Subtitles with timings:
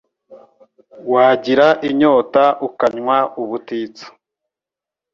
[1.11, 4.05] Wagira inyota ukanywa ubutitsa